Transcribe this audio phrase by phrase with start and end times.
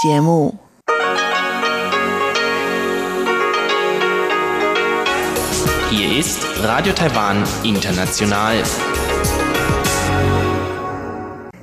[0.00, 0.54] 节目。
[5.90, 8.62] Hier ist Radio Taiwan International.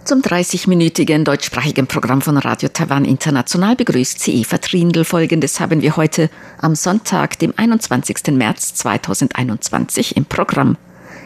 [0.03, 5.05] Zum 30-minütigen deutschsprachigen Programm von Radio Taiwan International begrüßt sie Eva Trindl.
[5.05, 6.29] Folgendes haben wir heute
[6.59, 8.33] am Sonntag, dem 21.
[8.33, 10.77] März 2021 im Programm.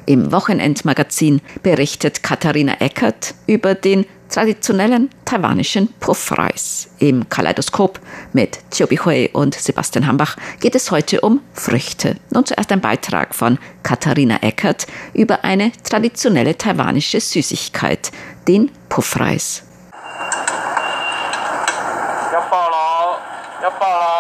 [0.06, 6.90] Im Wochenendmagazin berichtet Katharina Eckert über den traditionellen taiwanischen Puffreis.
[7.00, 8.00] Im Kaleidoskop
[8.34, 12.16] mit Chiobi Hui und Sebastian Hambach geht es heute um Früchte.
[12.32, 18.12] Nun zuerst ein Beitrag von Katharina Eckert über eine traditionelle taiwanische Süßigkeit,
[18.48, 19.64] den Puffreis.
[22.32, 22.42] Ja,
[23.62, 24.19] Ja,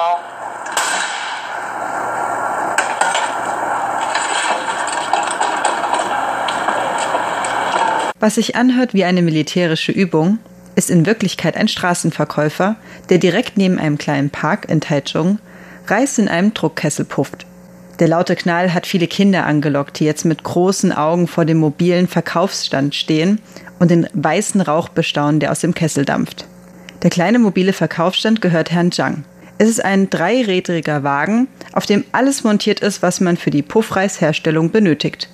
[8.19, 10.39] Was sich anhört wie eine militärische Übung,
[10.75, 12.75] ist in Wirklichkeit ein Straßenverkäufer,
[13.09, 15.39] der direkt neben einem kleinen Park in Taichung
[15.87, 17.45] Reis in einem Druckkessel pufft.
[17.99, 22.07] Der laute Knall hat viele Kinder angelockt, die jetzt mit großen Augen vor dem mobilen
[22.07, 23.41] Verkaufsstand stehen
[23.79, 26.45] und den weißen Rauch bestaunen, der aus dem Kessel dampft.
[27.01, 29.23] Der kleine mobile Verkaufsstand gehört Herrn Zhang.
[29.57, 34.71] Es ist ein dreirädriger Wagen, auf dem alles montiert ist, was man für die Puffreisherstellung
[34.71, 35.27] benötigt.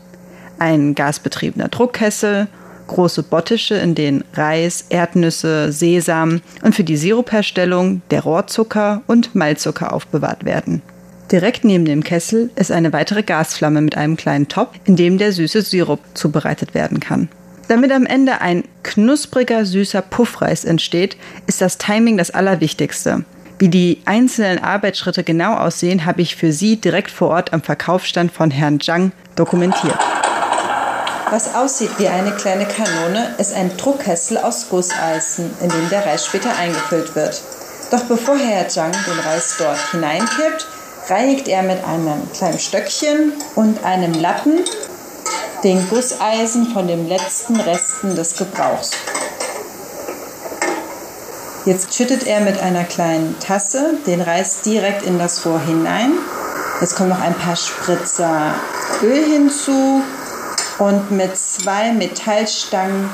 [0.58, 2.48] Ein gasbetriebener Druckkessel,
[2.88, 9.94] große Bottische, in denen Reis, Erdnüsse, Sesam und für die Sirupherstellung der Rohrzucker und Malzzucker
[9.94, 10.82] aufbewahrt werden.
[11.32, 15.32] Direkt neben dem Kessel ist eine weitere Gasflamme mit einem kleinen Topf, in dem der
[15.32, 17.30] süße Sirup zubereitet werden kann.
[17.68, 23.26] Damit am Ende ein knuspriger, süßer Puffreis entsteht, ist das Timing das Allerwichtigste.
[23.58, 28.32] Wie die einzelnen Arbeitsschritte genau aussehen, habe ich für Sie direkt vor Ort am Verkaufsstand
[28.32, 29.98] von Herrn Zhang dokumentiert.
[31.36, 36.26] Was aussieht wie eine kleine Kanone, ist ein Druckkessel aus Gusseisen, in dem der Reis
[36.26, 37.42] später eingefüllt wird.
[37.92, 40.66] Doch bevor Herr Zhang den Reis dort hineinkippt,
[41.10, 44.64] reinigt er mit einem kleinen Stöckchen und einem Lappen
[45.66, 48.92] den Gusseisen von den letzten Resten des Gebrauchs.
[51.66, 56.14] Jetzt schüttet er mit einer kleinen Tasse den Reis direkt in das Rohr hinein.
[56.80, 58.56] Jetzt kommen noch ein paar Spritzer
[59.04, 60.02] Öl hinzu
[60.80, 63.10] und mit zwei Metallstangen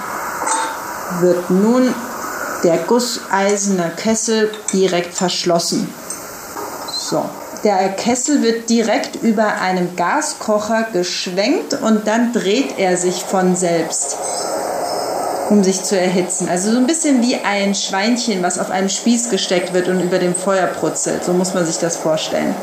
[1.19, 1.93] wird nun
[2.63, 5.91] der gusseiserne Kessel direkt verschlossen.
[7.09, 7.25] So.
[7.63, 14.17] Der Kessel wird direkt über einem Gaskocher geschwenkt und dann dreht er sich von selbst,
[15.49, 16.49] um sich zu erhitzen.
[16.49, 20.17] Also so ein bisschen wie ein Schweinchen, was auf einem Spieß gesteckt wird und über
[20.17, 21.23] dem Feuer brutzelt.
[21.23, 22.55] So muss man sich das vorstellen.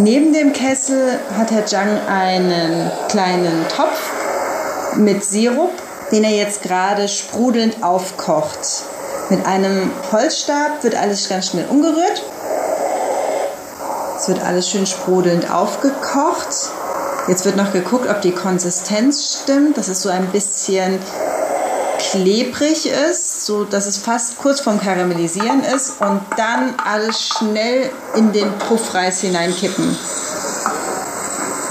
[0.00, 5.72] Neben dem Kessel hat Herr Zhang einen kleinen Topf mit Sirup,
[6.10, 8.84] den er jetzt gerade sprudelnd aufkocht.
[9.28, 12.22] Mit einem Holzstab wird alles ganz schnell umgerührt.
[14.16, 16.48] Es wird alles schön sprudelnd aufgekocht.
[17.28, 19.76] Jetzt wird noch geguckt, ob die Konsistenz stimmt.
[19.76, 20.98] Das ist so ein bisschen
[22.00, 28.32] klebrig ist, so dass es fast kurz vorm Karamellisieren ist und dann alles schnell in
[28.32, 29.96] den Puffreis hineinkippen.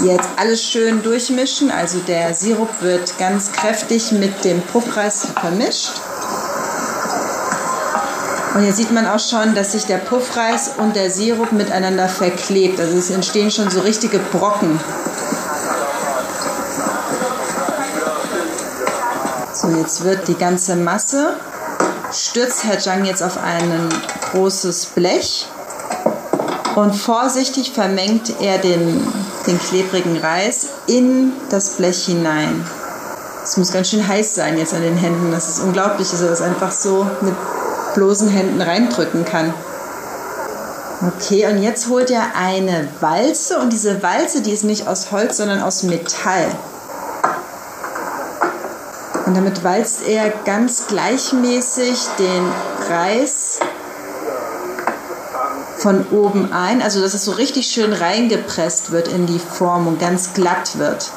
[0.03, 5.91] Jetzt alles schön durchmischen, also der Sirup wird ganz kräftig mit dem Puffreis vermischt.
[8.55, 12.79] Und hier sieht man auch schon, dass sich der Puffreis und der Sirup miteinander verklebt.
[12.79, 14.79] Also es entstehen schon so richtige Brocken.
[19.69, 21.33] So, jetzt wird die ganze Masse,
[22.11, 23.89] stürzt Herr Zhang jetzt auf ein
[24.31, 25.47] großes Blech
[26.75, 29.05] und vorsichtig vermengt er den,
[29.45, 32.65] den klebrigen Reis in das Blech hinein.
[33.43, 35.31] Es muss ganz schön heiß sein jetzt an den Händen.
[35.31, 37.35] Das ist unglaublich, dass er das einfach so mit
[37.93, 39.53] bloßen Händen reindrücken kann.
[41.05, 45.37] Okay, und jetzt holt er eine Walze und diese Walze, die ist nicht aus Holz,
[45.37, 46.47] sondern aus Metall.
[49.29, 52.51] Und damit walzt er ganz gleichmäßig den
[52.89, 53.59] Reis
[55.77, 59.99] von oben ein, also dass es so richtig schön reingepresst wird in die Form und
[59.99, 61.11] ganz glatt wird.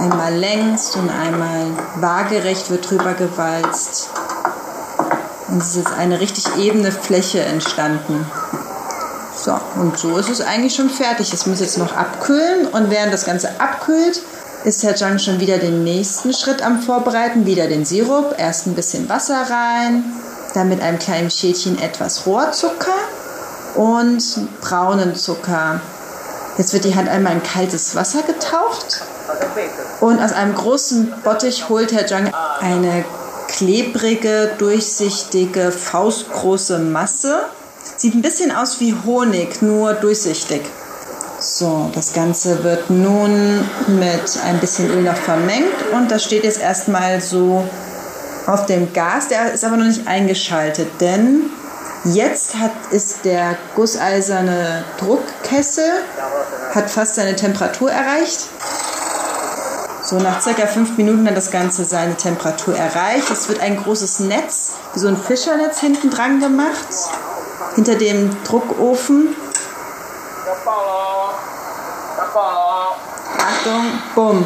[0.00, 1.66] Einmal längs und einmal
[2.00, 4.08] waagerecht wird drüber gewalzt.
[5.46, 8.28] Und es ist jetzt eine richtig ebene Fläche entstanden.
[9.36, 11.32] So, und so ist es eigentlich schon fertig.
[11.32, 14.20] Es muss jetzt noch abkühlen und während das Ganze abkühlt,
[14.66, 17.46] ist Herr Zhang schon wieder den nächsten Schritt am Vorbereiten.
[17.46, 18.34] Wieder den Sirup.
[18.36, 20.02] Erst ein bisschen Wasser rein,
[20.54, 22.90] dann mit einem kleinen Schälchen etwas Rohrzucker
[23.76, 24.20] und
[24.60, 25.80] braunen Zucker.
[26.58, 29.02] Jetzt wird die Hand einmal in kaltes Wasser getaucht
[30.00, 33.04] und aus einem großen Bottich holt Herr Zhang eine
[33.46, 37.38] klebrige, durchsichtige, faustgroße Masse.
[37.96, 40.62] Sieht ein bisschen aus wie Honig, nur durchsichtig.
[41.38, 46.60] So, das Ganze wird nun mit ein bisschen Öl noch vermengt und das steht jetzt
[46.60, 47.62] erstmal so
[48.46, 49.28] auf dem Gas.
[49.28, 51.50] Der ist aber noch nicht eingeschaltet, denn
[52.04, 55.90] jetzt hat, ist der gusseiserne Druckkessel,
[56.74, 58.48] hat fast seine Temperatur erreicht.
[60.02, 63.28] So, nach circa fünf Minuten hat das Ganze seine Temperatur erreicht.
[63.30, 66.86] Es wird ein großes Netz, wie so ein Fischernetz hinten dran gemacht,
[67.74, 69.34] hinter dem Druckofen.
[72.38, 73.84] Achtung,
[74.14, 74.44] bumm.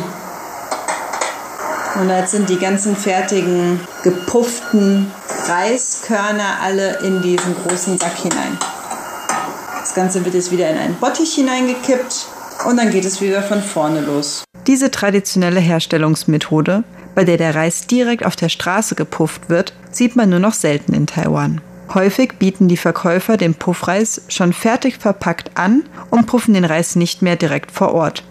[2.01, 5.11] Und jetzt sind die ganzen fertigen, gepufften
[5.49, 8.59] Reiskörner alle in diesen großen Sack hinein.
[9.81, 12.27] Das Ganze wird jetzt wieder in einen Bottich hineingekippt
[12.67, 14.45] und dann geht es wieder von vorne los.
[14.67, 16.85] Diese traditionelle Herstellungsmethode,
[17.15, 20.95] bei der der Reis direkt auf der Straße gepufft wird, sieht man nur noch selten
[20.95, 21.61] in Taiwan.
[21.93, 27.21] Häufig bieten die Verkäufer den Puffreis schon fertig verpackt an und puffen den Reis nicht
[27.21, 28.23] mehr direkt vor Ort.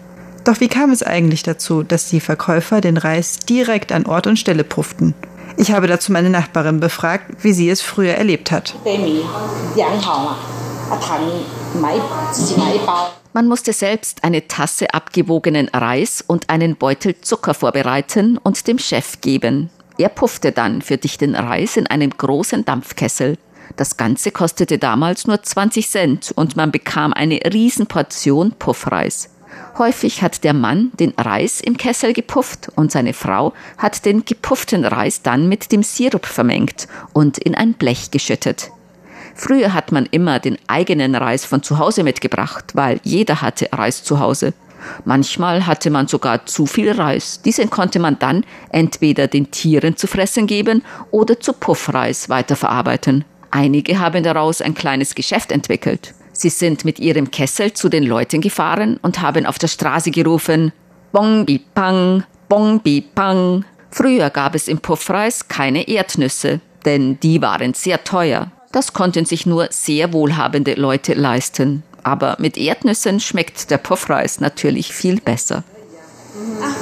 [0.44, 4.38] Doch wie kam es eigentlich dazu, dass die Verkäufer den Reis direkt an Ort und
[4.38, 5.14] Stelle pufften?
[5.58, 8.74] Ich habe dazu meine Nachbarin befragt, wie sie es früher erlebt hat.
[13.32, 19.20] Man musste selbst eine Tasse abgewogenen Reis und einen Beutel Zucker vorbereiten und dem Chef
[19.20, 19.68] geben.
[19.98, 23.36] Er puffte dann für dich den Reis in einem großen Dampfkessel.
[23.76, 29.30] Das Ganze kostete damals nur 20 Cent und man bekam eine Riesenportion Puffreis.
[29.78, 34.84] Häufig hat der Mann den Reis im Kessel gepufft und seine Frau hat den gepufften
[34.84, 38.70] Reis dann mit dem Sirup vermengt und in ein Blech geschüttet.
[39.34, 44.04] Früher hat man immer den eigenen Reis von zu Hause mitgebracht, weil jeder hatte Reis
[44.04, 44.52] zu Hause.
[45.04, 47.42] Manchmal hatte man sogar zu viel Reis.
[47.42, 53.24] Diesen konnte man dann entweder den Tieren zu fressen geben oder zu Puffreis weiterverarbeiten.
[53.50, 56.14] Einige haben daraus ein kleines Geschäft entwickelt.
[56.32, 60.72] Sie sind mit ihrem Kessel zu den Leuten gefahren und haben auf der Straße gerufen,
[61.12, 63.64] Bong bi pang, Bong bi pang.
[63.90, 68.52] Früher gab es im Puffreis keine Erdnüsse, denn die waren sehr teuer.
[68.72, 71.82] Das konnten sich nur sehr wohlhabende Leute leisten.
[72.04, 75.64] Aber mit Erdnüssen schmeckt der Puffreis natürlich viel besser.
[76.62, 76.72] Ah,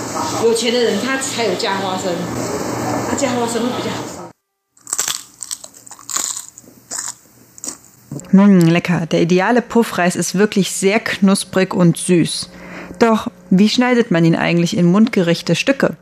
[8.33, 9.07] Mmh, lecker.
[9.07, 12.51] Der ideale Puffreis ist wirklich sehr knusprig und süß.
[12.99, 15.97] Doch wie schneidet man ihn eigentlich in mundgerechte Stücke?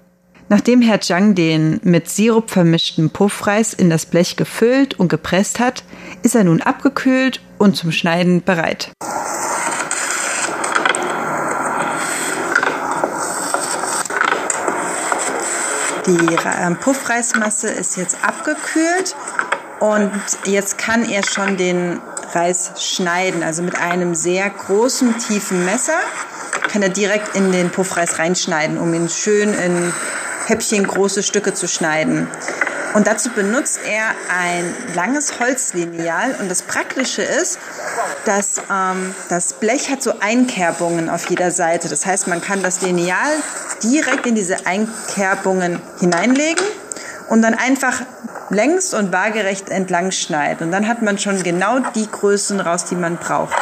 [0.49, 5.83] Nachdem Herr Zhang den mit Sirup vermischten Puffreis in das Blech gefüllt und gepresst hat,
[6.23, 8.91] ist er nun abgekühlt und zum Schneiden bereit.
[16.07, 19.17] Die ähm, Puffreismasse ist jetzt abgekühlt
[19.81, 20.13] und
[20.45, 22.01] jetzt kann er schon den
[22.37, 23.43] Reis schneiden.
[23.43, 25.99] Also mit einem sehr großen, tiefen Messer
[26.71, 29.93] kann er direkt in den Puffreis reinschneiden, um ihn schön in
[30.47, 32.29] Häppchen große Stücke zu schneiden.
[32.95, 36.37] Und dazu benutzt er ein langes Holzlineal.
[36.41, 37.59] Und das Praktische ist,
[38.25, 41.89] dass ähm, das Blech hat so Einkerbungen auf jeder Seite.
[41.89, 43.33] Das heißt, man kann das Lineal
[43.83, 46.65] direkt in diese Einkerbungen hineinlegen
[47.29, 48.03] und dann einfach
[48.51, 50.67] längs und waagerecht entlang schneiden.
[50.67, 53.57] Und dann hat man schon genau die Größen raus, die man braucht.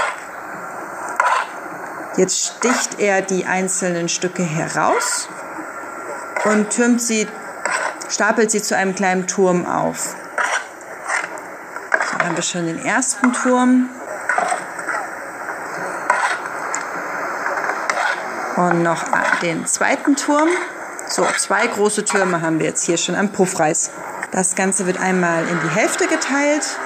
[2.16, 5.28] Jetzt sticht er die einzelnen Stücke heraus
[6.44, 7.26] und türmt sie,
[8.08, 10.14] stapelt sie zu einem kleinen Turm auf.
[12.12, 13.88] So haben wir schon den ersten Turm.
[18.56, 19.02] Und noch
[19.42, 20.48] den zweiten Turm.
[21.08, 23.90] So, zwei große Türme haben wir jetzt hier schon am Puffreis.
[24.34, 26.76] Das Ganze wird einmal in die Hälfte geteilt.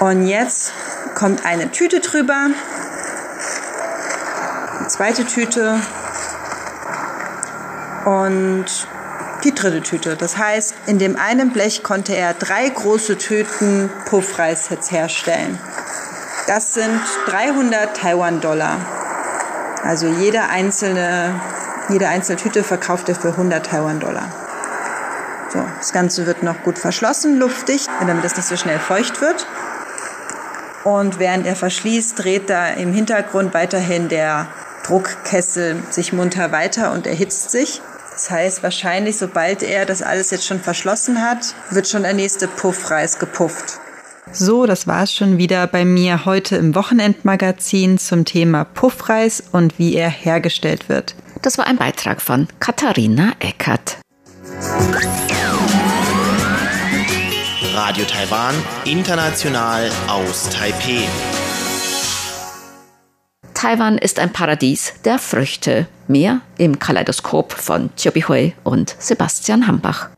[0.00, 0.72] Und jetzt
[1.14, 2.48] kommt eine Tüte drüber.
[4.80, 5.78] Die zweite Tüte.
[8.04, 8.64] Und
[9.44, 10.16] die dritte Tüte.
[10.16, 15.60] Das heißt, in dem einen Blech konnte er drei große Tüten Puffreis jetzt herstellen.
[16.48, 18.78] Das sind 300 Taiwan-Dollar.
[19.84, 21.40] Also jede einzelne,
[21.88, 24.41] jede einzelne Tüte verkauft er für 100 Taiwan-Dollar.
[25.52, 29.46] So, das Ganze wird noch gut verschlossen, luftdicht, damit es nicht so schnell feucht wird.
[30.84, 34.48] Und während er verschließt, dreht da im Hintergrund weiterhin der
[34.86, 37.82] Druckkessel sich munter weiter und erhitzt sich.
[38.12, 42.48] Das heißt, wahrscheinlich, sobald er das alles jetzt schon verschlossen hat, wird schon der nächste
[42.48, 43.78] Puffreis gepufft.
[44.32, 49.78] So, das war es schon wieder bei mir heute im Wochenendmagazin zum Thema Puffreis und
[49.78, 51.14] wie er hergestellt wird.
[51.42, 53.98] Das war ein Beitrag von Katharina Eckert.
[57.74, 61.06] Radio Taiwan, international aus Taipeh.
[63.54, 65.86] Taiwan ist ein Paradies der Früchte.
[66.06, 70.10] Mehr im Kaleidoskop von Hui und Sebastian Hambach.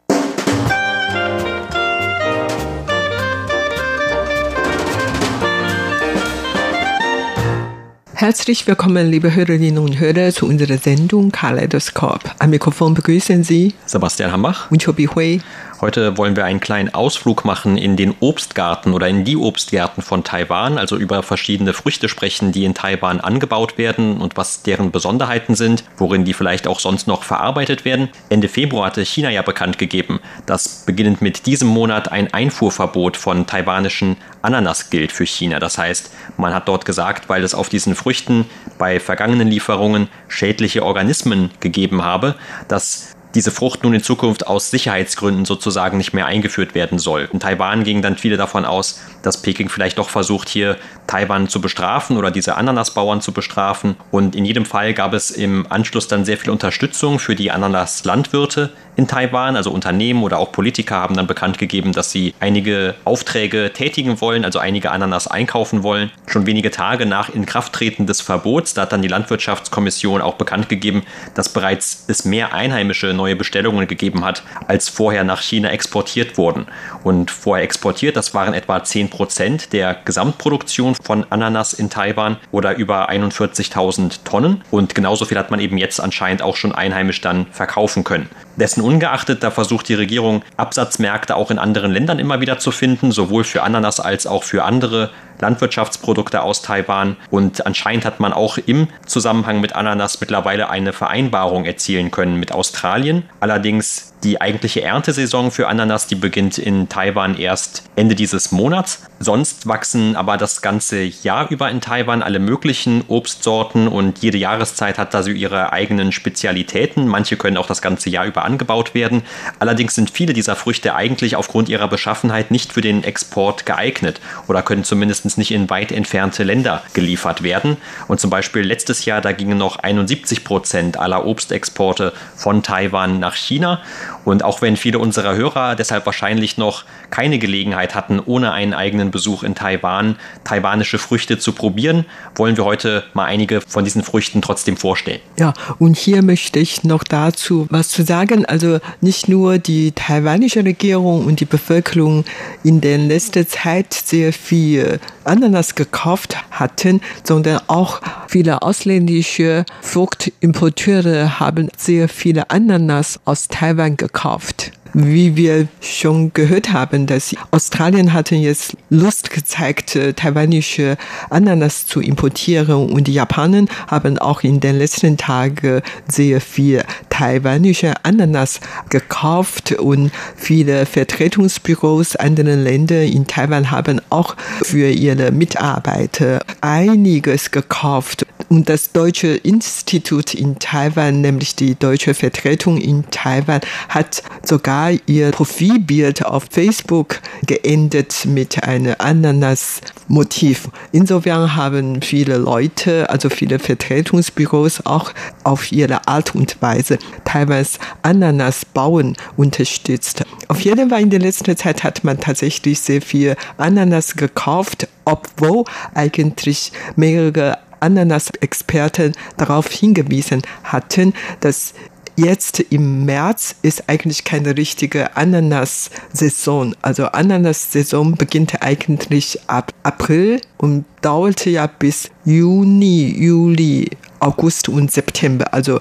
[8.16, 12.20] Herzlich willkommen, liebe Hörerinnen und Hörer, zu unserer Sendung Kaleidoskop.
[12.38, 15.40] Am Mikrofon begrüßen Sie Sebastian Hambach und Chobi Hui.
[15.80, 20.22] Heute wollen wir einen kleinen Ausflug machen in den Obstgarten oder in die Obstgärten von
[20.22, 25.56] Taiwan, also über verschiedene Früchte sprechen, die in Taiwan angebaut werden und was deren Besonderheiten
[25.56, 28.08] sind, worin die vielleicht auch sonst noch verarbeitet werden.
[28.30, 33.46] Ende Februar hatte China ja bekannt gegeben, dass beginnend mit diesem Monat ein Einfuhrverbot von
[33.46, 35.58] taiwanischen Ananas gilt für China.
[35.58, 38.44] Das heißt, man hat dort gesagt, weil es auf diesen Früchten
[38.78, 42.34] bei vergangenen Lieferungen schädliche Organismen gegeben habe,
[42.68, 47.28] dass diese Frucht nun in Zukunft aus Sicherheitsgründen sozusagen nicht mehr eingeführt werden soll.
[47.32, 50.76] In Taiwan gingen dann viele davon aus, dass Peking vielleicht doch versucht, hier
[51.06, 53.96] Taiwan zu bestrafen oder diese Ananasbauern zu bestrafen.
[54.10, 58.70] Und in jedem Fall gab es im Anschluss dann sehr viel Unterstützung für die Ananaslandwirte
[58.96, 59.56] in Taiwan.
[59.56, 64.44] Also Unternehmen oder auch Politiker haben dann bekannt gegeben, dass sie einige Aufträge tätigen wollen,
[64.44, 66.10] also einige Ananas einkaufen wollen.
[66.26, 71.02] Schon wenige Tage nach Inkrafttreten des Verbots, da hat dann die Landwirtschaftskommission auch bekannt gegeben,
[71.34, 76.66] dass bereits es mehr einheimische neue Bestellungen gegeben hat, als vorher nach China exportiert wurden.
[77.02, 82.76] Und vorher exportiert, das waren etwa 10 Prozent der Gesamtproduktion von Ananas in Taiwan oder
[82.76, 84.62] über 41.000 Tonnen.
[84.70, 88.28] Und genauso viel hat man eben jetzt anscheinend auch schon einheimisch dann verkaufen können.
[88.56, 93.12] Dessen ungeachtet, da versucht die Regierung Absatzmärkte auch in anderen Ländern immer wieder zu finden,
[93.12, 97.16] sowohl für Ananas als auch für andere Landwirtschaftsprodukte aus Taiwan.
[97.30, 102.52] Und anscheinend hat man auch im Zusammenhang mit Ananas mittlerweile eine Vereinbarung erzielen können mit
[102.52, 103.24] Australien.
[103.40, 109.04] Allerdings die eigentliche Erntesaison für Ananas, die beginnt in Taiwan erst Ende dieses Monats.
[109.20, 114.98] Sonst wachsen aber das ganze Jahr über in Taiwan alle möglichen Obstsorten und jede Jahreszeit
[114.98, 117.06] hat da so ihre eigenen Spezialitäten.
[117.06, 119.22] Manche können auch das ganze Jahr über angebaut werden.
[119.58, 124.62] Allerdings sind viele dieser Früchte eigentlich aufgrund ihrer Beschaffenheit nicht für den Export geeignet oder
[124.62, 127.76] können zumindest nicht in weit entfernte Länder geliefert werden.
[128.08, 133.34] Und zum Beispiel letztes Jahr, da gingen noch 71 Prozent aller Obstexporte von Taiwan nach
[133.34, 133.80] China.
[134.24, 139.10] Und auch wenn viele unserer Hörer deshalb wahrscheinlich noch keine Gelegenheit hatten, ohne einen eigenen
[139.10, 144.42] Besuch in Taiwan taiwanische Früchte zu probieren, wollen wir heute mal einige von diesen Früchten
[144.42, 145.20] trotzdem vorstellen.
[145.38, 148.33] Ja, und hier möchte ich noch dazu was zu sagen.
[148.42, 152.24] Also nicht nur die taiwanische Regierung und die Bevölkerung
[152.64, 161.68] in der letzten Zeit sehr viel Ananas gekauft hatten, sondern auch viele ausländische Fruchtimporteure haben
[161.76, 168.76] sehr viele Ananas aus Taiwan gekauft wie wir schon gehört haben, dass Australien hatte jetzt
[168.90, 170.96] Lust gezeigt, äh, taiwanische
[171.30, 177.94] Ananas zu importieren und die Japaner haben auch in den letzten Tagen sehr viel taiwanische
[178.04, 187.50] Ananas gekauft und viele Vertretungsbüros anderer Länder in Taiwan haben auch für ihre Mitarbeiter einiges
[187.50, 188.26] gekauft.
[188.48, 195.30] Und das Deutsche Institut in Taiwan, nämlich die deutsche Vertretung in Taiwan, hat sogar ihr
[195.30, 200.68] Profilbild auf Facebook geendet mit einem Ananas-Motiv.
[200.92, 208.64] Insofern haben viele Leute, also viele Vertretungsbüros auch auf ihre Art und Weise teilweise Ananas
[208.64, 210.24] bauen unterstützt.
[210.48, 215.64] Auf jeden Fall in der letzten Zeit hat man tatsächlich sehr viel Ananas gekauft, obwohl
[215.94, 221.74] eigentlich mehrere Ananas-Experten darauf hingewiesen hatten, dass
[222.16, 226.74] jetzt im März ist eigentlich keine richtige Ananas-Saison.
[226.82, 235.52] Also Ananas-Saison beginnt eigentlich ab April und dauerte ja bis Juni, Juli, August und September.
[235.52, 235.80] Also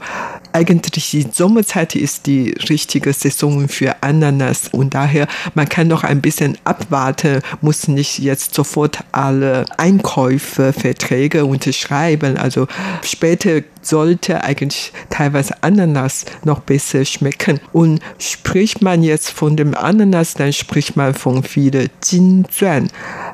[0.53, 6.21] eigentlich die Sommerzeit ist die richtige Saison für Ananas und daher man kann noch ein
[6.21, 12.37] bisschen abwarten, muss nicht jetzt sofort alle Einkäufe, Verträge unterschreiben.
[12.37, 12.67] Also
[13.03, 17.59] später sollte eigentlich teilweise Ananas noch besser schmecken.
[17.71, 22.89] Und spricht man jetzt von dem Ananas, dann spricht man von viele Jinzuan.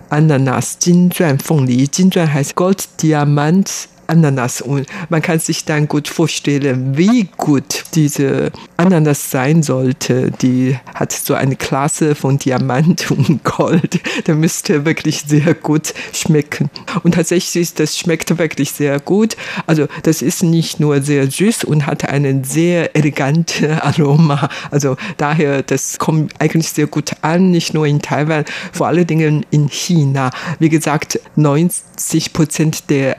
[0.10, 1.88] Ananas, Jinzuan, Fengli.
[1.94, 4.62] Jinzuan heißt Gold, Diamant, Ananas.
[4.62, 10.32] Und man kann sich dann gut vorstellen, wie gut diese Ananas sein sollte.
[10.32, 14.00] Die hat so eine Klasse von Diamant und Gold.
[14.28, 16.70] Der müsste wirklich sehr gut schmecken.
[17.04, 19.38] Und tatsächlich, das schmeckt wirklich sehr gut.
[19.68, 24.50] Also das ist nicht nur sehr süß und hat einen sehr eleganten Aroma.
[24.72, 29.46] Also daher, das kommt eigentlich sehr gut an, nicht nur in Taiwan, vor allen Dingen
[29.52, 30.32] in China.
[30.60, 33.18] Wie gesagt, 90 Prozent der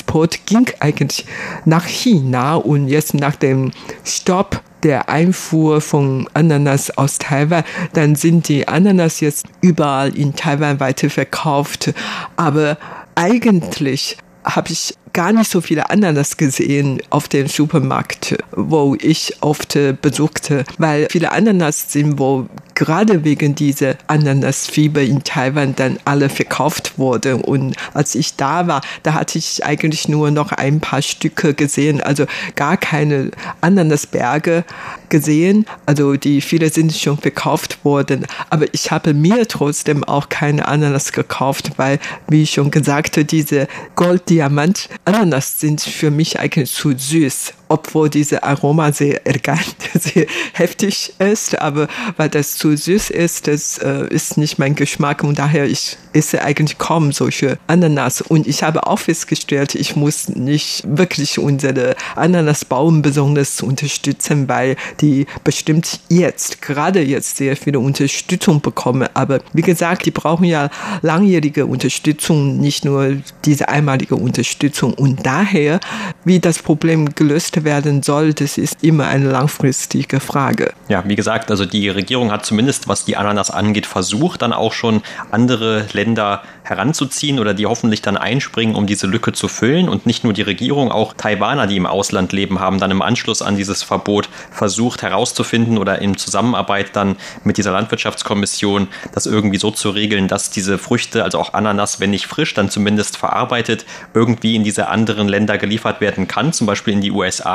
[0.00, 1.26] Ananas-Export ging eigentlich
[1.64, 3.72] nach China und jetzt nach dem
[4.04, 10.80] Stopp der Einfuhr von Ananas aus Taiwan, dann sind die Ananas jetzt überall in Taiwan
[10.80, 11.92] weiterverkauft.
[12.36, 12.78] Aber
[13.14, 19.78] eigentlich habe ich gar nicht so viele Ananas gesehen auf dem Supermarkt, wo ich oft
[20.02, 22.48] besuchte, weil viele Ananas sind wo
[22.80, 27.42] gerade wegen dieser Ananasfieber in Taiwan dann alle verkauft wurden.
[27.42, 32.00] Und als ich da war, da hatte ich eigentlich nur noch ein paar Stücke gesehen,
[32.00, 32.24] also
[32.56, 34.64] gar keine Ananasberge
[35.10, 35.66] gesehen.
[35.84, 38.26] Also die viele sind schon verkauft worden.
[38.48, 41.98] Aber ich habe mir trotzdem auch keine Ananas gekauft, weil,
[42.28, 48.42] wie ich schon gesagt, diese Golddiamant Ananas sind für mich eigentlich zu süß obwohl diese
[48.42, 51.86] Aroma sehr elegant, sehr heftig ist, aber
[52.16, 56.42] weil das zu süß ist, das äh, ist nicht mein Geschmack und daher ich esse
[56.42, 58.20] eigentlich kaum solche Ananas.
[58.20, 65.26] Und ich habe auch festgestellt, ich muss nicht wirklich unsere Ananasbaum besonders unterstützen, weil die
[65.44, 70.70] bestimmt jetzt, gerade jetzt sehr viele Unterstützung bekommen, aber wie gesagt, die brauchen ja
[71.02, 74.94] langjährige Unterstützung, nicht nur diese einmalige Unterstützung.
[74.94, 75.78] Und daher,
[76.24, 80.72] wie das Problem gelöst werden soll, das ist immer eine langfristige Frage.
[80.88, 84.72] Ja, wie gesagt, also die Regierung hat zumindest, was die Ananas angeht, versucht, dann auch
[84.72, 89.88] schon andere Länder heranzuziehen oder die hoffentlich dann einspringen, um diese Lücke zu füllen.
[89.88, 93.42] Und nicht nur die Regierung, auch Taiwaner, die im Ausland leben, haben dann im Anschluss
[93.42, 99.70] an dieses Verbot versucht herauszufinden oder in Zusammenarbeit dann mit dieser Landwirtschaftskommission das irgendwie so
[99.70, 104.54] zu regeln, dass diese Früchte, also auch Ananas, wenn nicht frisch, dann zumindest verarbeitet, irgendwie
[104.54, 107.49] in diese anderen Länder geliefert werden kann, zum Beispiel in die USA.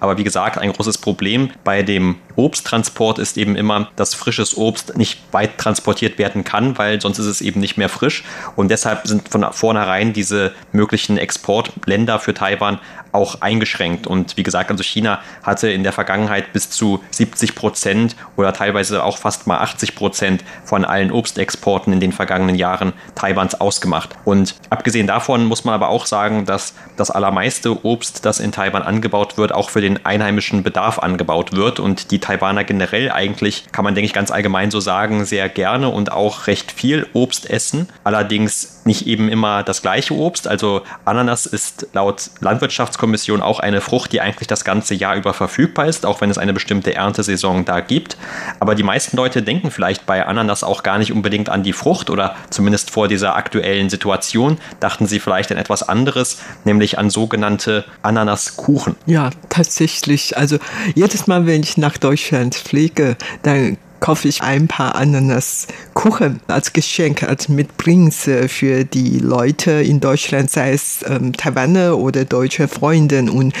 [0.00, 4.96] Aber wie gesagt, ein großes Problem bei dem Obsttransport ist eben immer, dass frisches Obst
[4.96, 8.24] nicht weit transportiert werden kann, weil sonst ist es eben nicht mehr frisch.
[8.54, 12.78] Und deshalb sind von vornherein diese möglichen Exportländer für Taiwan
[13.12, 14.06] auch eingeschränkt.
[14.06, 19.02] Und wie gesagt, also China hatte in der Vergangenheit bis zu 70 Prozent oder teilweise
[19.02, 24.10] auch fast mal 80 Prozent von allen Obstexporten in den vergangenen Jahren Taiwans ausgemacht.
[24.24, 28.82] Und abgesehen davon muss man aber auch sagen, dass das allermeiste Obst, das in Taiwan
[28.82, 31.80] angebaut wird, auch für den einheimischen Bedarf angebaut wird.
[31.80, 35.88] Und die Taiwaner generell eigentlich, kann man denke ich ganz allgemein so sagen, sehr gerne
[35.88, 37.88] und auch recht viel Obst essen.
[38.04, 40.48] Allerdings nicht eben immer das gleiche Obst.
[40.48, 45.86] Also Ananas ist laut Landwirtschaftskommission auch eine Frucht, die eigentlich das ganze Jahr über verfügbar
[45.86, 48.16] ist, auch wenn es eine bestimmte Erntesaison da gibt.
[48.58, 52.10] Aber die meisten Leute denken vielleicht bei Ananas auch gar nicht unbedingt an die Frucht
[52.10, 57.84] oder zumindest vor dieser aktuellen Situation dachten sie vielleicht an etwas anderes, nämlich an sogenannte
[58.02, 58.96] Ananaskuchen.
[59.06, 60.36] Ja, tatsächlich.
[60.36, 60.58] Also
[60.94, 67.22] jedes Mal, wenn ich nach Deutschland fliege, dann kaufe ich ein paar Ananaskuchen als Geschenk,
[67.22, 73.20] als Mitbringsel äh, für die Leute in Deutschland, sei es ähm, Taiwaner oder deutsche Freunde.
[73.30, 73.54] Und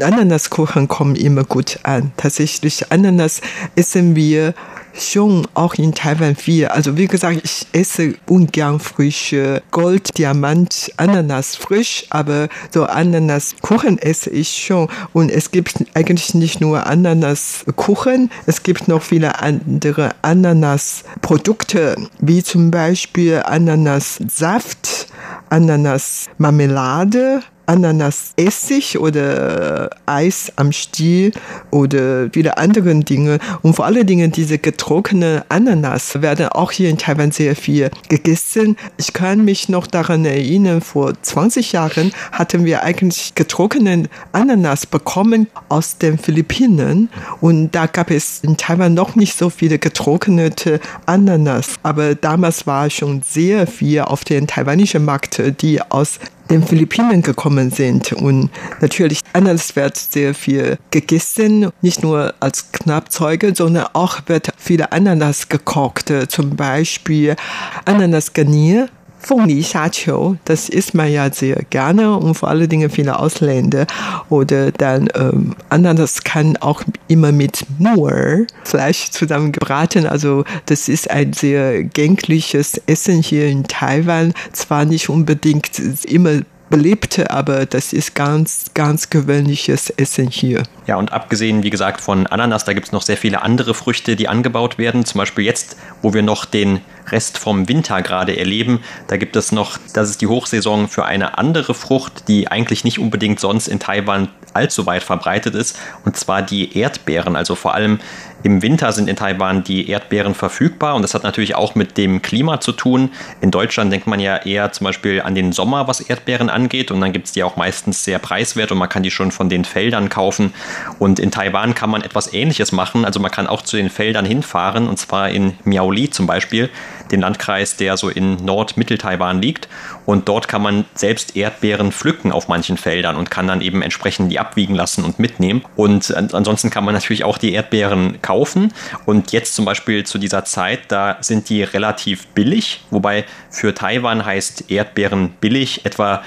[0.00, 2.12] Ananaskuchen kommen immer gut an.
[2.16, 3.40] Tatsächlich, Ananas
[3.76, 4.54] essen wir
[4.94, 6.66] schon auch in Taiwan viel.
[6.66, 14.30] Also wie gesagt, ich esse ungern frische Gold, Diamant, Ananas frisch, aber so Ananaskuchen esse
[14.30, 14.88] ich schon.
[15.12, 22.70] Und es gibt eigentlich nicht nur Ananaskuchen, es gibt noch viele andere Ananasprodukte, wie zum
[22.70, 25.06] Beispiel Ananassaft,
[25.50, 31.30] Ananasmarmelade, Ananasessig oder Eis am Stiel
[31.70, 33.38] oder viele andere Dinge.
[33.62, 38.76] Und vor allen Dingen diese getrocknete Ananas werden auch hier in Taiwan sehr viel gegessen.
[38.96, 45.46] Ich kann mich noch daran erinnern, vor 20 Jahren hatten wir eigentlich getrocknete Ananas bekommen
[45.68, 47.08] aus den Philippinen.
[47.40, 51.74] Und da gab es in Taiwan noch nicht so viele getrocknete Ananas.
[51.84, 56.18] Aber damals war schon sehr viel auf dem taiwanischen Markt, die aus
[56.50, 58.12] den Philippinen gekommen sind.
[58.12, 64.92] Und natürlich Ananas wird sehr viel gegessen, nicht nur als Knappzeuge, sondern auch wird viele
[64.92, 66.12] Ananas gekocht.
[66.28, 67.36] Zum Beispiel
[67.84, 68.88] Ananas Garnier
[69.25, 73.87] 凤梨虾球, das isst man ja sehr gerne und vor allen Dingen viele Ausländer.
[74.29, 80.05] Oder dann ähm, Ananas kann auch immer mit Moor Fleisch zusammen gebraten.
[80.05, 84.33] Also das ist ein sehr gängliches Essen hier in Taiwan.
[84.53, 90.63] Zwar nicht unbedingt immer beliebt, aber das ist ganz, ganz gewöhnliches Essen hier.
[90.87, 94.15] Ja, und abgesehen, wie gesagt, von Ananas, da gibt es noch sehr viele andere Früchte,
[94.15, 95.05] die angebaut werden.
[95.05, 99.52] Zum Beispiel jetzt, wo wir noch den Rest vom Winter gerade erleben, da gibt es
[99.52, 103.80] noch, das ist die Hochsaison für eine andere Frucht, die eigentlich nicht unbedingt sonst in
[103.80, 107.36] Taiwan allzu weit verbreitet ist, und zwar die Erdbeeren.
[107.36, 108.00] Also vor allem
[108.42, 112.22] im Winter sind in Taiwan die Erdbeeren verfügbar und das hat natürlich auch mit dem
[112.22, 113.10] Klima zu tun.
[113.40, 117.00] In Deutschland denkt man ja eher zum Beispiel an den Sommer, was Erdbeeren angeht und
[117.00, 119.64] dann gibt es die auch meistens sehr preiswert und man kann die schon von den
[119.64, 120.54] Feldern kaufen.
[120.98, 123.04] Und in Taiwan kann man etwas Ähnliches machen.
[123.04, 126.70] Also man kann auch zu den Feldern hinfahren und zwar in Miaoli zum Beispiel,
[127.10, 129.68] den Landkreis, der so in Nord-Mittel-Taiwan liegt.
[130.06, 134.30] Und dort kann man selbst Erdbeeren pflücken auf manchen Feldern und kann dann eben entsprechend
[134.32, 135.62] die abwiegen lassen und mitnehmen.
[135.76, 138.72] Und ansonsten kann man natürlich auch die Erdbeeren kaufen.
[139.06, 144.24] Und jetzt zum Beispiel zu dieser Zeit, da sind die relativ billig, wobei für Taiwan
[144.24, 146.22] heißt Erdbeeren billig etwa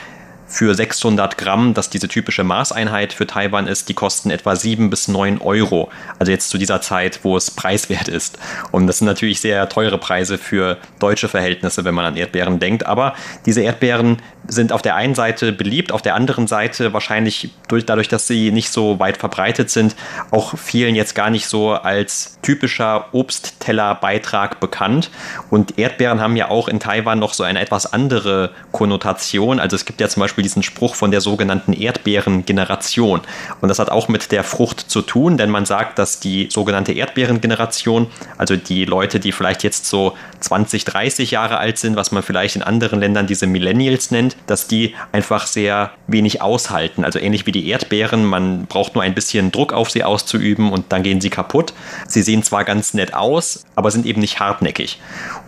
[0.48, 5.08] für 600 Gramm, das diese typische Maßeinheit für Taiwan ist, die kosten etwa 7 bis
[5.08, 5.90] 9 Euro.
[6.20, 8.38] Also jetzt zu dieser Zeit, wo es preiswert ist.
[8.72, 12.86] Und das sind natürlich sehr teure Preise für deutsche Verhältnisse, wenn man an Erdbeeren denkt.
[12.86, 17.86] Aber diese Erdbeeren sind auf der einen Seite beliebt, auf der anderen Seite wahrscheinlich durch,
[17.86, 19.96] dadurch, dass sie nicht so weit verbreitet sind,
[20.32, 25.10] auch vielen jetzt gar nicht so als typischer Obsttellerbeitrag bekannt.
[25.50, 29.60] Und Erdbeeren haben ja auch in Taiwan noch so eine etwas andere Konnotation.
[29.60, 33.22] Also es gibt ja zum Beispiel diesen Spruch von der sogenannten Erdbeerengeneration.
[33.62, 36.92] Und das hat auch mit der Frucht zu tun, denn man sagt, dass die sogenannte
[36.92, 42.24] Erdbeerengeneration, also die Leute, die vielleicht jetzt so 20, 30 Jahre alt sind, was man
[42.24, 47.04] vielleicht in anderen Ländern diese Millennials nennt, dass die einfach sehr wenig aushalten.
[47.06, 50.86] Also ähnlich wie die Erdbeeren, man braucht nur ein bisschen Druck auf sie auszuüben und
[50.90, 51.74] dann gehen sie kaputt.
[52.08, 55.00] Sie sehen zwar ganz nett aus, aber sind eben nicht hartnäckig.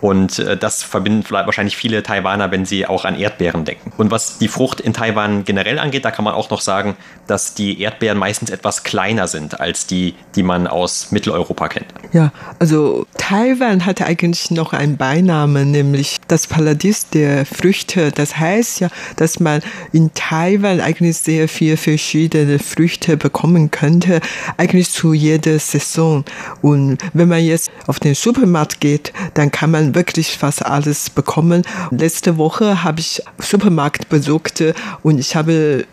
[0.01, 3.91] Und äh, das verbinden wahrscheinlich viele Taiwaner, wenn sie auch an Erdbeeren denken.
[3.97, 6.95] Und was die Frucht in Taiwan generell angeht, da kann man auch noch sagen,
[7.27, 11.87] dass die Erdbeeren meistens etwas kleiner sind als die, die man aus Mitteleuropa kennt.
[12.11, 18.11] Ja, also Taiwan hat eigentlich noch einen Beinamen, nämlich das Paradies der Früchte.
[18.11, 19.61] Das heißt ja, dass man
[19.91, 24.21] in Taiwan eigentlich sehr viele verschiedene Früchte bekommen könnte,
[24.57, 26.23] eigentlich zu jeder Saison.
[26.61, 31.63] Und wenn man jetzt auf den Supermarkt geht, dann kann man wirklich fast alles bekommen.
[31.91, 34.63] Letzte Woche habe ich Supermarkt besucht
[35.03, 35.85] und ich habe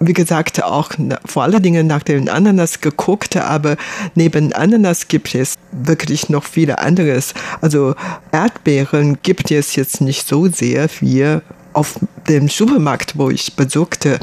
[0.00, 0.90] wie gesagt, auch
[1.26, 3.76] vor allen Dingen nach den Ananas geguckt, aber
[4.14, 7.34] neben Ananas gibt es wirklich noch viele anderes.
[7.60, 7.94] Also
[8.32, 14.18] Erdbeeren gibt es jetzt nicht so sehr viel auf dem Supermarkt, wo ich besuchte.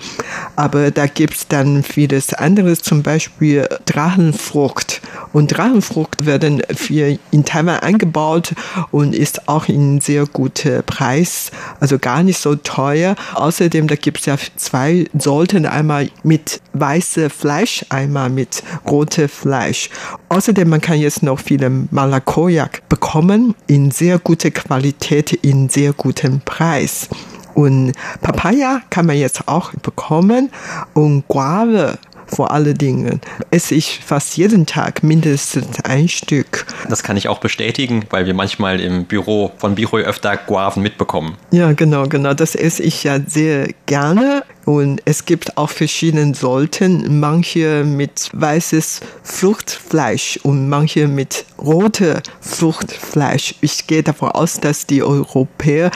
[0.56, 5.02] Aber da gibt es dann vieles anderes, zum Beispiel Drachenfrucht.
[5.34, 8.54] Und Drachenfrucht werden für in Taiwan angebaut
[8.92, 13.16] und ist auch in sehr guter Preis, also gar nicht so teuer.
[13.34, 19.90] Außerdem, da gibt es ja zwei Sorten, einmal mit weißem Fleisch, einmal mit rotem Fleisch.
[20.30, 26.42] Außerdem, man kann jetzt noch viele Malakojak bekommen in sehr guter Qualität, in sehr gutem
[26.42, 27.10] Preis.
[27.58, 30.52] Und Papaya kann man jetzt auch bekommen.
[30.94, 36.66] Und Guave vor allen Dingen esse ich fast jeden Tag mindestens ein Stück.
[36.90, 41.38] Das kann ich auch bestätigen, weil wir manchmal im Büro von Biroi öfter Guaven mitbekommen.
[41.52, 42.34] Ja, genau, genau.
[42.34, 44.44] Das esse ich ja sehr gerne.
[44.66, 53.56] Und es gibt auch verschiedene Sorten, manche mit weißes Fruchtfleisch und manche mit rote Fruchtfleisch.
[53.62, 55.90] Ich gehe davon aus, dass die Europäer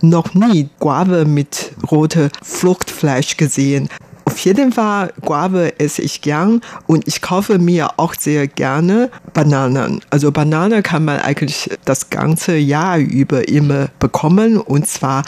[0.00, 3.88] noch nie Guave mit rote Fruchtfleisch gesehen
[4.26, 10.00] auf jeden Fall Guave esse ich gern und ich kaufe mir auch sehr gerne Bananen.
[10.10, 15.22] Also Banane kann man eigentlich das ganze Jahr über immer bekommen und zwar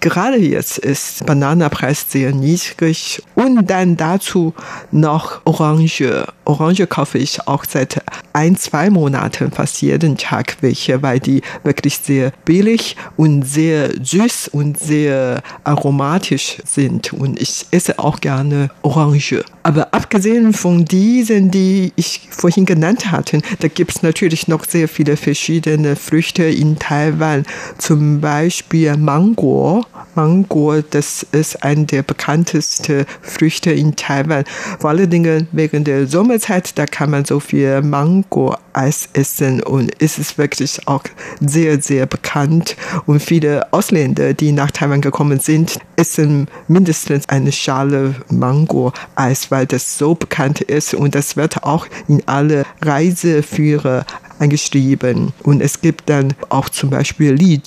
[0.00, 4.54] Gerade jetzt ist Bananenpreis sehr niedrig und dann dazu
[4.92, 6.24] noch Orange.
[6.44, 11.98] Orange kaufe ich auch seit ein, zwei Monaten fast jeden Tag welche, weil die wirklich
[11.98, 19.44] sehr billig und sehr süß und sehr aromatisch sind und ich esse auch gerne Orange.
[19.64, 24.88] Aber abgesehen von diesen, die ich vorhin genannt hatte, da gibt es natürlich noch sehr
[24.88, 27.44] viele verschiedene Früchte in Taiwan.
[27.76, 29.84] Zum Beispiel Mango.
[30.14, 34.44] Mango, das ist eine der bekanntesten Früchte in Taiwan.
[34.78, 40.18] Vor allen Dingen während der Sommerzeit, da kann man so viel Mango-Eis essen und es
[40.18, 41.04] ist wirklich auch
[41.40, 42.76] sehr, sehr bekannt.
[43.06, 49.98] Und viele Ausländer, die nach Taiwan gekommen sind, essen mindestens eine Schale Mango-Eis, weil das
[49.98, 54.04] so bekannt ist und das wird auch in alle Reiseführer
[54.38, 55.32] eingeschrieben.
[55.42, 57.60] Und es gibt dann auch zum Beispiel Li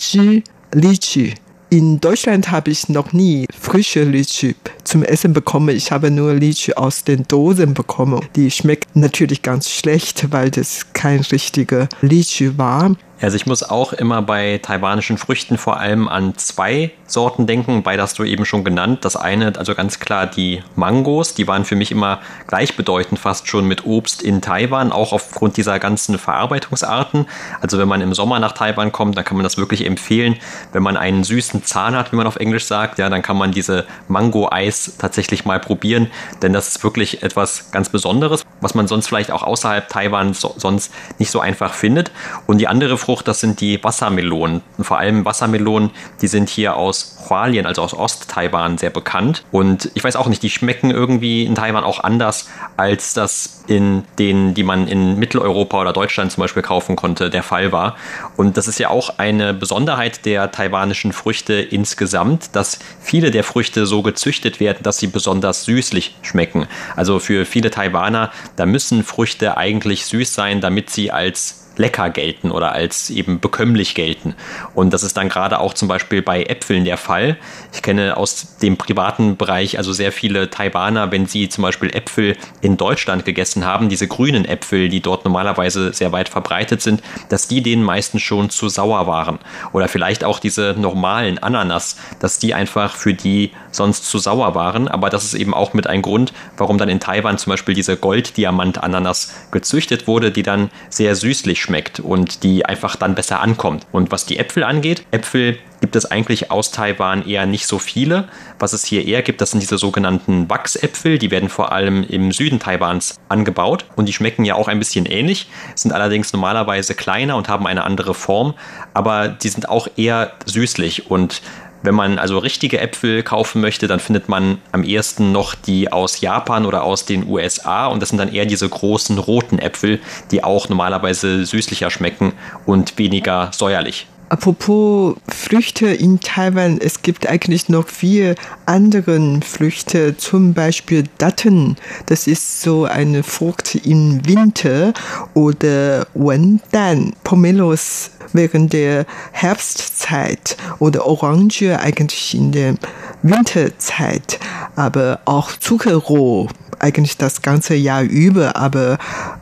[0.74, 1.34] Lychee.
[1.72, 5.70] In Deutschland habe ich noch nie frische Lychee zum Essen bekommen.
[5.70, 8.20] Ich habe nur Lychee aus den Dosen bekommen.
[8.36, 12.98] Die schmeckt natürlich ganz schlecht, weil das kein richtiger Lychee war.
[13.22, 17.84] Also ich muss auch immer bei taiwanischen Früchten vor allem an zwei Sorten denken.
[17.84, 19.04] Beide hast du eben schon genannt.
[19.04, 23.68] Das eine, also ganz klar die Mangos, die waren für mich immer gleichbedeutend fast schon
[23.68, 27.26] mit Obst in Taiwan, auch aufgrund dieser ganzen Verarbeitungsarten.
[27.62, 30.38] Also wenn man im Sommer nach Taiwan kommt, dann kann man das wirklich empfehlen.
[30.72, 33.52] Wenn man einen süßen Zahn hat, wie man auf Englisch sagt, ja, dann kann man
[33.52, 36.08] diese Mango-Eis tatsächlich mal probieren,
[36.42, 40.54] denn das ist wirklich etwas ganz Besonderes, was man sonst vielleicht auch außerhalb Taiwan so,
[40.58, 42.12] sonst nicht so einfach findet.
[42.48, 44.62] Und die andere Frucht das sind die Wassermelonen.
[44.80, 49.44] Vor allem Wassermelonen, die sind hier aus Hualien, also aus Ost-Taiwan, sehr bekannt.
[49.52, 54.04] Und ich weiß auch nicht, die schmecken irgendwie in Taiwan auch anders, als das in
[54.20, 57.96] denen, die man in Mitteleuropa oder Deutschland zum Beispiel kaufen konnte, der Fall war.
[58.36, 63.86] Und das ist ja auch eine Besonderheit der taiwanischen Früchte insgesamt, dass viele der Früchte
[63.86, 66.68] so gezüchtet werden, dass sie besonders süßlich schmecken.
[66.96, 72.52] Also für viele Taiwaner, da müssen Früchte eigentlich süß sein, damit sie als lecker gelten
[72.52, 74.36] oder als eben bekömmlich gelten.
[74.74, 77.38] Und das ist dann gerade auch zum Beispiel bei Äpfeln der Fall.
[77.74, 82.36] Ich kenne aus dem privaten Bereich also sehr viele Taiwaner, wenn sie zum Beispiel Äpfel
[82.62, 87.48] in Deutschland gegessen haben, diese grünen Äpfel, die dort normalerweise sehr weit verbreitet sind, dass
[87.48, 89.40] die denen meistens schon zu sauer waren.
[89.74, 94.88] Oder vielleicht auch diese normalen Ananas, dass die einfach für die sonst zu sauer waren.
[94.88, 97.98] Aber das ist eben auch mit ein Grund, warum dann in Taiwan zum Beispiel diese
[97.98, 103.86] Golddiamant-Ananas gezüchtet wurde, die dann sehr süßlich schmeckt und die einfach dann besser ankommt.
[103.92, 108.28] Und was die Äpfel angeht, Äpfel gibt es eigentlich aus Taiwan eher nicht so viele.
[108.60, 111.18] Was es hier eher gibt, das sind diese sogenannten Wachsäpfel.
[111.18, 115.06] Die werden vor allem im Süden Taiwans angebaut und die schmecken ja auch ein bisschen
[115.06, 118.54] ähnlich, sind allerdings normalerweise kleiner und haben eine andere Form,
[118.94, 121.42] aber die sind auch eher süßlich und
[121.84, 126.22] wenn man also richtige Äpfel kaufen möchte, dann findet man am ehesten noch die aus
[126.22, 130.00] Japan oder aus den USA und das sind dann eher diese großen roten Äpfel,
[130.32, 132.34] die auch normalerweise süßlicher schmecken
[132.66, 134.08] und weniger säuerlich.
[134.32, 141.76] Apropos Früchte in Taiwan, es gibt eigentlich noch vier andere Früchte, zum Beispiel Datten.
[142.06, 144.94] Das ist so eine Frucht im Winter
[145.34, 152.76] oder Wendan, Pomelos während der Herbstzeit oder Orange eigentlich in der
[153.24, 154.40] Winterzeit,
[154.78, 156.48] aber auch Zuckerrohr
[156.82, 158.98] eigentlich das ganze Jahr über, aber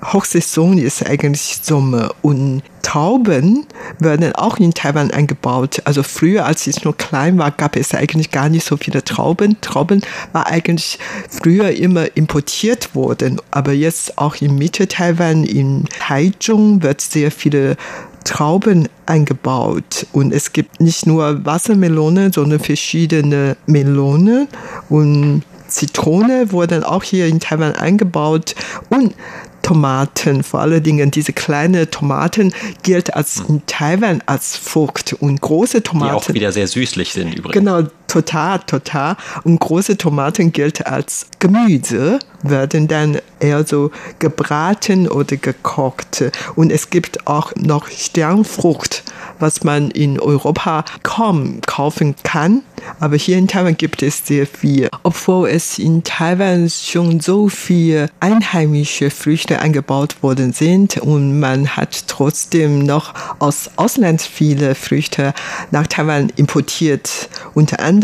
[0.05, 3.67] Hochsaison ist eigentlich Sommer und Trauben
[3.99, 5.81] werden auch in Taiwan angebaut.
[5.85, 9.61] Also früher, als ich noch klein war, gab es eigentlich gar nicht so viele Trauben.
[9.61, 10.97] Trauben war eigentlich
[11.29, 17.77] früher immer importiert worden, aber jetzt auch in Mitte Taiwan, in Taichung, wird sehr viele
[18.23, 20.07] Trauben eingebaut.
[20.11, 24.47] Und es gibt nicht nur Wassermelone, sondern verschiedene Melone
[24.89, 28.55] und Zitrone wurden auch hier in Taiwan eingebaut
[28.89, 29.13] und
[29.61, 32.53] Tomaten, vor allen Dingen diese kleinen Tomaten,
[32.83, 36.11] gilt als in Taiwan als Frucht und große Tomaten.
[36.11, 37.53] Die auch wieder sehr süßlich sind übrigens.
[37.53, 39.15] Genau, total, total.
[39.43, 46.23] Und große Tomaten gilt als Gemüse, werden dann eher so gebraten oder gekocht.
[46.55, 49.03] Und es gibt auch noch Sternfrucht,
[49.39, 52.63] was man in Europa kaum kaufen kann.
[52.99, 54.89] Aber hier in Taiwan gibt es sehr viel.
[55.03, 62.07] Obwohl es in Taiwan schon so viele einheimische Früchte angebaut worden sind und man hat
[62.07, 65.33] trotzdem noch aus Ausland viele Früchte
[65.71, 67.29] nach Taiwan importiert.
[67.53, 67.98] Unter anderem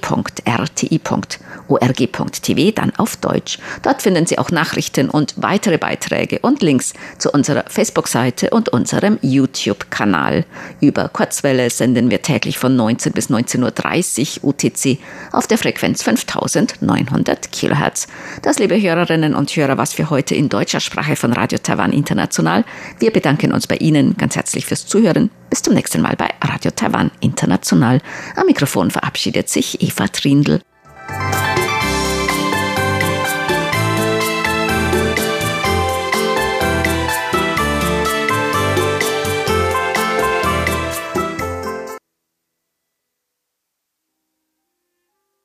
[2.75, 3.59] dann auf Deutsch.
[3.83, 9.19] Dort finden Sie auch Nachrichten und weitere Beiträge und Links zu unserer Facebook-Seite und unserem
[9.21, 10.47] YouTube-Kanal.
[10.81, 14.99] Über Kurzwelle senden wir täglich von 19 bis 19.30 Uhr UTC
[15.33, 18.07] auf der Frequenz 5900 Kilohertz.
[18.43, 22.65] Das, liebe Hörerinnen und Hörer, was für heute in deutscher Sprache von Radio Taiwan International.
[22.99, 25.31] Wir bedanken uns bei Ihnen ganz herzlich fürs Zuhören.
[25.51, 28.01] Bis zum nächsten Mal bei Radio Taiwan International.
[28.37, 30.61] Am Mikrofon verabschiedet sich Eva Trindl.